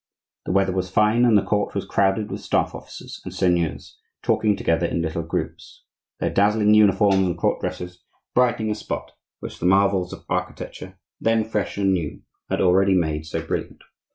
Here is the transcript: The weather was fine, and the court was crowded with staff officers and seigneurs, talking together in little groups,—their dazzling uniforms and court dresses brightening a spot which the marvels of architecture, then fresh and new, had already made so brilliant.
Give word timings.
The 0.47 0.51
weather 0.51 0.73
was 0.73 0.89
fine, 0.89 1.25
and 1.25 1.37
the 1.37 1.43
court 1.45 1.75
was 1.75 1.85
crowded 1.85 2.31
with 2.31 2.41
staff 2.41 2.73
officers 2.73 3.21
and 3.23 3.31
seigneurs, 3.31 3.99
talking 4.23 4.55
together 4.57 4.87
in 4.87 5.03
little 5.03 5.21
groups,—their 5.21 6.31
dazzling 6.31 6.73
uniforms 6.73 7.19
and 7.21 7.37
court 7.37 7.61
dresses 7.61 8.03
brightening 8.33 8.71
a 8.71 8.73
spot 8.73 9.11
which 9.41 9.59
the 9.59 9.67
marvels 9.67 10.11
of 10.11 10.25
architecture, 10.27 10.97
then 11.19 11.43
fresh 11.45 11.77
and 11.77 11.93
new, 11.93 12.23
had 12.49 12.61
already 12.61 12.95
made 12.95 13.27
so 13.27 13.45
brilliant. 13.45 13.83